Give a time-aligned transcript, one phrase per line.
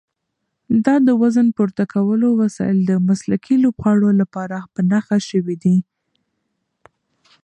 [0.85, 5.75] دا د وزن پورته کولو وسایل د مسلکي لوبغاړو لپاره په نښه شوي دي.